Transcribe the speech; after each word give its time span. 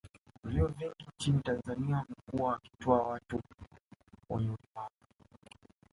Vyuo 0.43 0.67
vingi 0.67 1.05
nchini 1.15 1.41
Tanzania 1.41 2.05
wamekuwa 2.33 2.49
wakiwataaa 2.49 3.09
watu 3.09 3.41
wenye 4.29 4.45
ulemavu 4.47 4.93